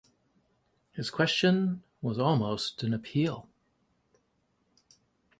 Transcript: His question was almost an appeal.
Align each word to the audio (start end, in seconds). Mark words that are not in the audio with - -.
His 0.93 1.11
question 1.11 1.83
was 2.01 2.17
almost 2.17 2.81
an 2.81 2.91
appeal. 2.91 3.47